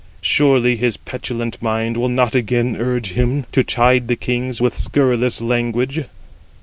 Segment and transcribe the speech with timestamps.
[0.19, 5.41] Surely his petulant mind will not again urge him to chide the kings with scurrilous
[5.41, 6.05] language."